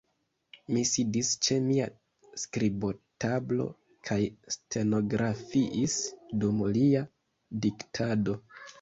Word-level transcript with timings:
Mi 0.75 0.81
sidis 0.91 1.29
ĉe 1.47 1.57
mia 1.65 1.85
skribotablo, 2.45 3.69
kaj 4.11 4.19
stenografiis 4.57 6.03
dum 6.43 6.69
lia 6.77 7.09
diktado. 7.65 8.43